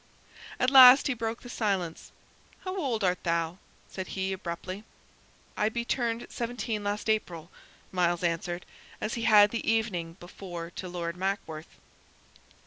At 0.59 0.71
last 0.71 1.05
he 1.05 1.13
broke 1.13 1.43
the 1.43 1.47
silence. 1.49 2.11
"How 2.61 2.75
old 2.75 3.03
art 3.03 3.23
thou?" 3.23 3.59
said 3.87 4.07
he, 4.07 4.33
abruptly. 4.33 4.83
"I 5.55 5.69
be 5.69 5.85
turned 5.85 6.25
seventeen 6.31 6.83
last 6.83 7.07
April," 7.07 7.51
Myles 7.91 8.23
answered, 8.23 8.65
as 8.99 9.13
he 9.13 9.25
had 9.25 9.51
the 9.51 9.69
evening 9.71 10.13
before 10.19 10.71
to 10.71 10.89
Lord 10.89 11.15
Mackworth. 11.15 11.77